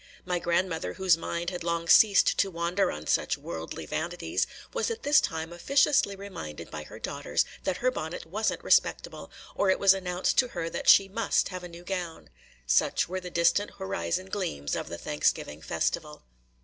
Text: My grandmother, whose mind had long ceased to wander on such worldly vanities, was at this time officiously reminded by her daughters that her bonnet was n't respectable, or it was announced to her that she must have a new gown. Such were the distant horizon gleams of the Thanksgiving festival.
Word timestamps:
My 0.25 0.39
grandmother, 0.39 0.93
whose 0.93 1.15
mind 1.15 1.51
had 1.51 1.63
long 1.63 1.87
ceased 1.87 2.35
to 2.39 2.49
wander 2.49 2.91
on 2.91 3.05
such 3.05 3.37
worldly 3.37 3.85
vanities, 3.85 4.47
was 4.73 4.89
at 4.89 5.03
this 5.03 5.21
time 5.21 5.53
officiously 5.53 6.15
reminded 6.15 6.71
by 6.71 6.85
her 6.85 6.97
daughters 6.97 7.45
that 7.65 7.77
her 7.85 7.91
bonnet 7.91 8.25
was 8.25 8.51
n't 8.51 8.63
respectable, 8.63 9.29
or 9.53 9.69
it 9.69 9.77
was 9.77 9.93
announced 9.93 10.39
to 10.39 10.47
her 10.47 10.71
that 10.71 10.89
she 10.89 11.07
must 11.07 11.49
have 11.49 11.63
a 11.63 11.67
new 11.69 11.83
gown. 11.83 12.31
Such 12.65 13.07
were 13.07 13.19
the 13.19 13.29
distant 13.29 13.75
horizon 13.77 14.25
gleams 14.29 14.75
of 14.75 14.89
the 14.89 14.97
Thanksgiving 14.97 15.61
festival. 15.61 16.23